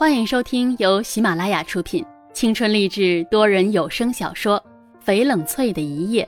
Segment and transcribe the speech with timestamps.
[0.00, 2.02] 欢迎收听由喜马拉雅出品、
[2.32, 4.58] 青春励志多人有声小说
[5.06, 6.26] 《翡冷翠的一夜》，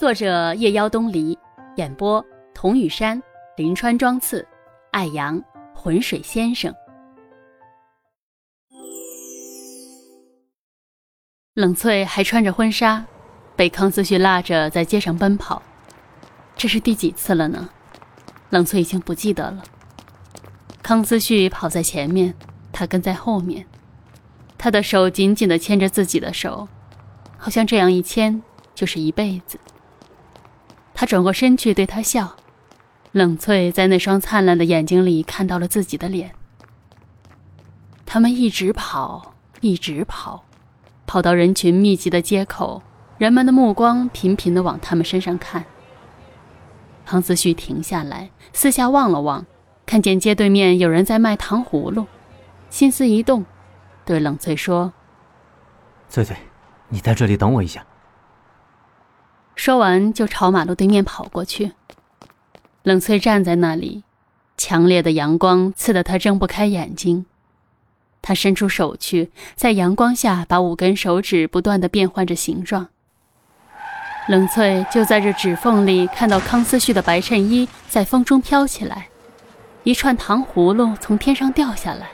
[0.00, 1.38] 作者夜妖东篱，
[1.76, 2.24] 演播
[2.54, 3.22] 童雨山、
[3.58, 4.48] 林川、庄次、
[4.92, 5.38] 艾阳、
[5.74, 6.74] 浑水先生。
[11.52, 13.04] 冷翠还穿着婚纱，
[13.54, 15.60] 被康思旭拉着在街上奔跑，
[16.56, 17.68] 这是第几次了呢？
[18.48, 19.62] 冷翠已经不记得了。
[20.82, 22.34] 康思旭跑在前面，
[22.78, 23.64] 他跟在后面，
[24.58, 26.68] 他的手紧紧地牵着自己的手，
[27.38, 28.42] 好像这样一牵
[28.74, 29.58] 就是一辈子。
[30.92, 32.36] 他转过身去对他笑，
[33.12, 36.32] 冷翠在那双灿烂的眼睛里看到了自己的脸。
[38.04, 39.32] 他们一直跑，
[39.62, 40.44] 一直跑，
[41.06, 42.82] 跑到人群密集的街口，
[43.16, 45.64] 人们的目光频频地往他们身上看。
[47.06, 49.46] 唐思旭停下来，四下望了望。
[49.86, 52.06] 看见街对面有人在卖糖葫芦，
[52.76, 53.46] 心思一动，
[54.04, 54.92] 对冷翠说
[56.10, 56.36] ：“翠翠，
[56.90, 57.86] 你在这里等我一下。”
[59.56, 61.72] 说完就朝马路对面跑过去。
[62.82, 64.04] 冷翠站在那里，
[64.58, 67.24] 强烈的阳光刺得她睁不开眼睛。
[68.20, 72.88] 她伸出手去，在阳光下把五根手指不断的变换着形状。
[74.28, 79.08] 冷翠就在这指缝里看到康思旭的白衬衣在风中飘起来。
[79.82, 82.10] 一串糖葫芦从天上掉下来，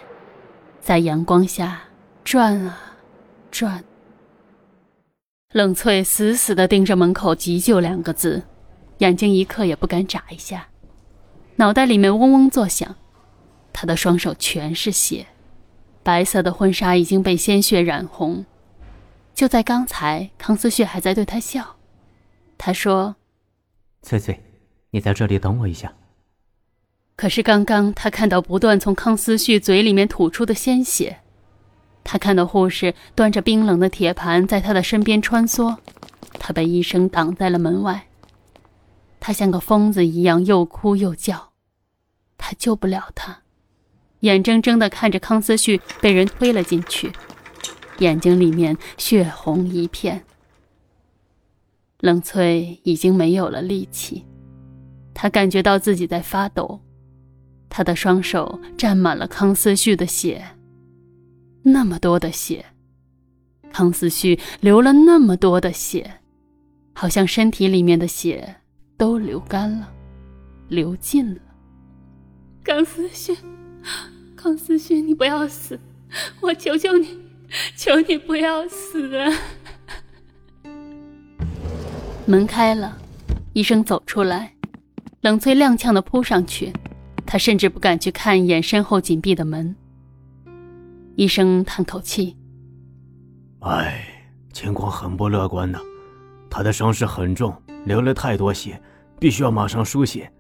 [0.83, 1.85] 在阳光下
[2.25, 2.95] 转啊
[3.53, 3.85] 转。
[5.53, 8.43] 冷翠死死地盯着门口“急救”两个字，
[8.99, 10.71] 眼睛一刻也不敢眨一下，
[11.57, 12.97] 脑袋里面嗡嗡作响。
[13.73, 15.29] 她的双手全是血，
[16.03, 18.45] 白色的婚纱已经被鲜血染红。
[19.33, 21.77] 就在刚才，康思旭还在对她笑。
[22.59, 23.15] 他说
[24.03, 24.43] ：“翠翠，
[24.91, 25.95] 你在这里等我一下。”
[27.23, 31.19] 可是刚刚，他看到不断从康思旭嘴里面吐出的鲜血，
[32.03, 35.77] 他看到护士端着冰冷的铁盘在他的身边穿梭，
[36.41, 38.09] 他被医生挡在了门外。
[39.21, 41.53] 他像个疯子一样又哭又叫，
[42.37, 43.43] 他救不了他，
[44.19, 47.13] 眼睁睁地看着康思旭被人推了进去，
[47.99, 50.25] 眼睛里面血红一片。
[52.01, 54.27] 冷翠已经没有了力气，
[55.15, 56.81] 他感觉到自己在发抖。
[57.75, 60.45] 他的双手沾满了康思旭的血，
[61.63, 62.67] 那么多的血，
[63.73, 66.19] 康思旭流了那么多的血，
[66.93, 68.57] 好像身体里面的血
[68.99, 69.91] 都流干了，
[70.69, 71.41] 流尽了。
[72.63, 73.35] 康思旭，
[74.37, 75.81] 康思旭，你不要死，
[76.43, 77.19] 我求求你，
[77.75, 79.33] 求你不要死啊！
[82.27, 82.99] 门开了，
[83.55, 84.53] 医生走出来，
[85.23, 86.71] 冷翠踉跄的扑上去。
[87.33, 89.75] 他甚至不敢去看一眼身后紧闭的门。
[91.17, 92.37] 医生叹口气
[93.61, 94.07] ：“哎，
[94.53, 95.79] 情况很不乐观呢。
[96.51, 97.57] 他的伤势很重，
[97.87, 98.79] 流了太多血，
[99.19, 100.31] 必须要马上输血，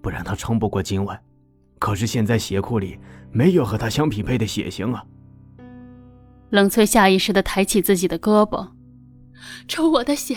[0.00, 1.22] 不然他撑不过今晚。
[1.78, 2.98] 可是现在血库里
[3.30, 5.04] 没有和他相匹配的血型啊。”
[6.48, 8.70] 冷翠下意识地抬起自己的胳膊
[9.68, 10.34] ：“抽我的血，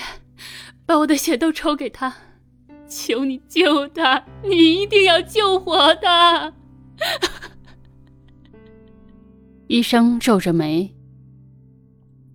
[0.85, 2.13] 把我的血都抽给他。”
[2.91, 4.25] 求你救他！
[4.43, 6.53] 你一定要救活他！
[9.67, 10.93] 医生皱着眉：“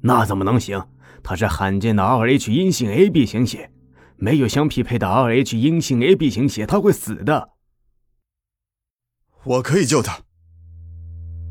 [0.01, 0.89] 那怎么能行？
[1.23, 3.71] 他是罕见的 Rh 阴性 AB 型血，
[4.17, 7.51] 没有相匹配的 Rh 阴性 AB 型血，他会死的。”
[9.45, 10.21] 我可以救他。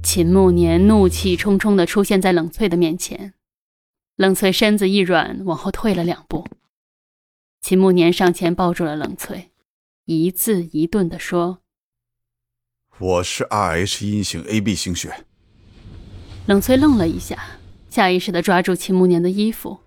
[0.01, 3.35] 秦慕年怒气冲冲的出现在冷翠的面前，
[4.16, 6.45] 冷翠身子一软，往后退了两步。
[7.67, 9.49] 秦慕年上前抱住了冷翠，
[10.05, 11.63] 一字一顿地说
[12.99, 15.25] ：“我是 Rh 阴性 AB 型血。”
[16.45, 17.43] 冷翠愣了一下，
[17.89, 19.79] 下意识地抓住秦慕年的衣服：“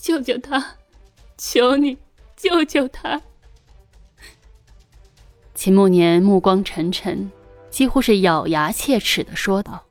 [0.00, 0.76] 救救他，
[1.36, 1.98] 求你
[2.36, 3.20] 救救他！”
[5.56, 7.28] 秦慕年目光沉沉，
[7.70, 9.84] 几乎是咬牙切齿地说道：“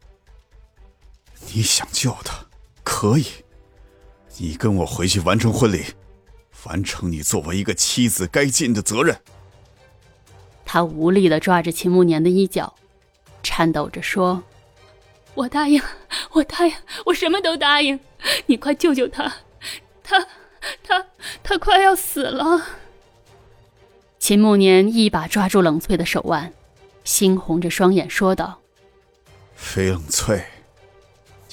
[1.54, 2.46] 你想救他，
[2.86, 3.26] 可以，
[4.38, 5.84] 你跟我回去完成婚礼。”
[6.66, 9.20] 完成你作为一个妻子该尽的责任。
[10.66, 12.76] 他无力的抓着秦慕年的衣角，
[13.42, 14.44] 颤抖着说
[15.34, 15.82] ：“我答应，
[16.32, 16.74] 我答应，
[17.06, 18.00] 我什么都答应。
[18.48, 19.34] 你快救救他，
[20.04, 20.28] 他，
[20.84, 21.06] 他，
[21.42, 22.68] 他快要死了。”
[24.20, 26.52] 秦慕年一把抓住冷翠的手腕，
[27.06, 28.60] 猩红着双眼说道
[29.56, 30.44] ：“飞冷翠，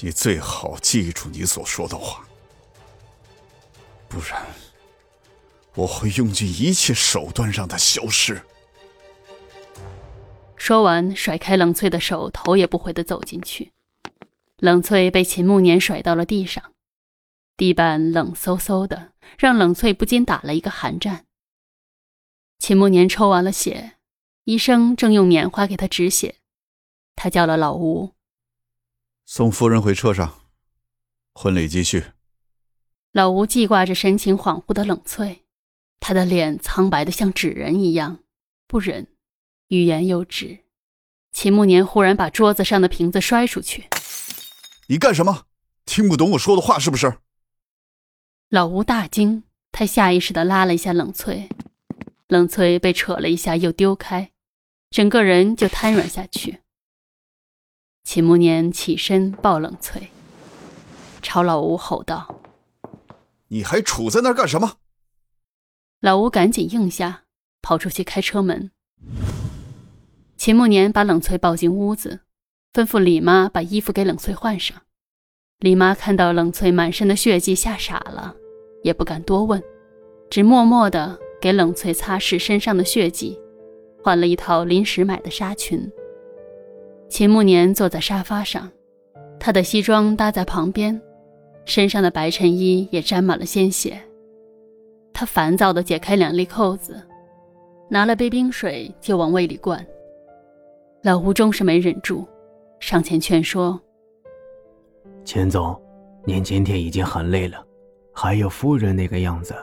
[0.01, 2.25] 你最好记住你所说的话，
[4.09, 4.43] 不然。”
[5.75, 8.41] 我会用尽一切手段让他消失。
[10.55, 13.73] 说完，甩开冷翠的手，头也不回的走进去。
[14.57, 16.71] 冷翠被秦慕年甩到了地上，
[17.57, 21.25] 地板冷飕飕的，让冷翠不禁打了一个寒战。
[22.57, 23.97] 秦慕年抽完了血，
[24.45, 26.35] 医生正用棉花给他止血，
[27.15, 28.13] 他叫了老吴，
[29.25, 30.39] 送夫人回车上，
[31.33, 32.05] 婚礼继续。
[33.11, 35.44] 老吴记挂着神情恍惚的冷翠，
[36.07, 38.19] 他的脸苍白的像纸人一样，
[38.67, 39.07] 不忍，
[39.69, 40.59] 欲言又止。
[41.31, 43.85] 秦慕年忽然把桌子上的瓶子摔出去。
[44.85, 45.45] 你干什么？
[45.83, 47.17] 听不懂我说的话是不是？
[48.49, 51.49] 老吴大惊，他下意识的拉了一下冷翠，
[52.27, 54.29] 冷翠被扯了一下又丢开，
[54.91, 56.59] 整个人就瘫软下去。
[58.03, 60.11] 秦慕年起身抱冷翠，
[61.23, 62.41] 朝老吴吼道
[63.49, 64.77] ：“你还杵在那儿干什么？”
[66.05, 67.23] 老吴赶紧应下，
[67.63, 68.69] 跑出去开车门。
[70.37, 72.19] 秦慕年把冷翠抱进屋子。
[72.71, 74.77] 吩咐李妈把衣服给冷翠换上。
[75.57, 78.35] 李妈看到冷翠满身的血迹，吓傻了，
[78.83, 79.59] 也不敢多问，
[80.29, 83.35] 只默默地给冷翠擦拭身上的血迹，
[84.03, 85.91] 换了一套临时买的纱裙。
[87.09, 88.71] 秦慕年坐在沙发上，
[89.39, 91.01] 他的西装搭在旁边，
[91.65, 93.99] 身上的白衬衣也沾满了鲜血。
[95.15, 97.01] 他烦躁地解开两粒扣子，
[97.89, 99.83] 拿了杯冰水就往胃里灌。
[101.03, 102.27] 老吴终是没忍住。
[102.81, 103.79] 上前劝说
[105.23, 105.81] ：“钱总，
[106.25, 107.65] 您今天已经很累了，
[108.11, 109.55] 还有夫人那个样子，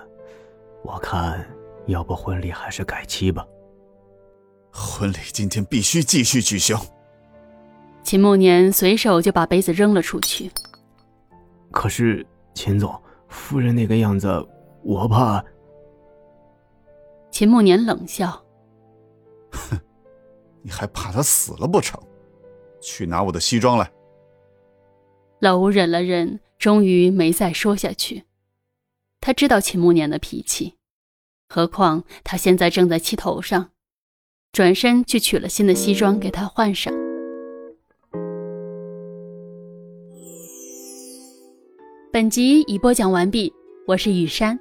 [0.82, 1.46] 我看
[1.84, 3.46] 要不婚礼还是改期吧。
[4.72, 6.74] 婚礼今天必须继续举行。”
[8.02, 10.50] 秦慕年随手就把杯子扔了出去。
[11.70, 14.28] 可是秦总，夫人那个样子，
[14.82, 15.44] 我怕。
[17.30, 18.44] 秦慕年冷笑
[19.52, 19.78] ：“哼，
[20.62, 22.00] 你还怕他死了不成？”
[22.82, 23.90] 去拿我的西装来。
[25.40, 28.24] 老吴忍了忍，终于没再说下去。
[29.20, 30.74] 他知道秦慕年的脾气，
[31.48, 33.70] 何况他现在正在气头上，
[34.52, 36.92] 转身去取了新的西装给他换上。
[42.12, 43.52] 本集已播讲完毕，
[43.86, 44.58] 我是雨山。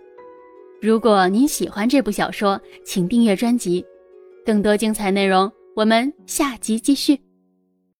[0.81, 3.85] 如果您喜欢这部小说，请订阅专辑，
[4.43, 7.30] 更多精彩内容我们下集继续。